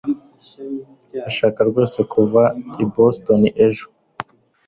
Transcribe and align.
Urashaka 1.13 1.59
rwose 1.69 1.99
kuva 2.13 2.43
i 2.83 2.85
Boston 2.93 3.41
ejo 3.65 3.87